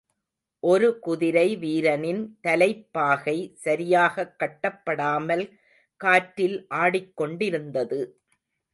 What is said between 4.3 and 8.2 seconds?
கட்டப்படாமல் காற்றில் ஆடிக் கொண்டிருந்தது.